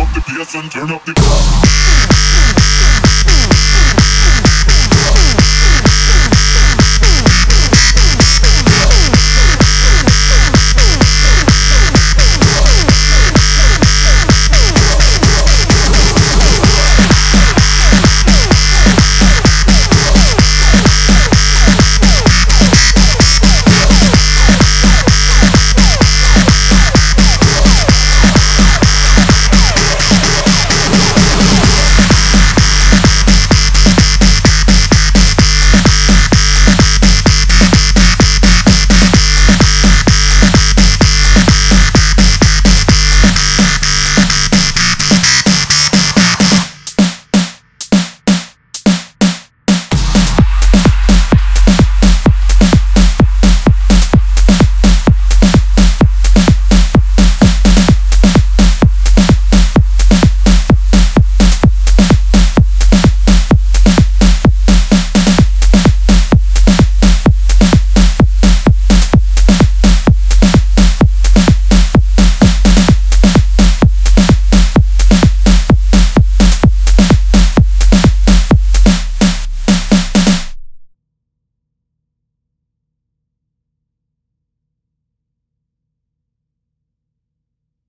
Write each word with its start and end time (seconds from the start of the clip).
up 0.00 0.12
the 0.14 0.20
bass 0.26 0.54
and 0.54 0.70
turn 0.70 0.90
up 0.90 1.04
the 1.04 2.85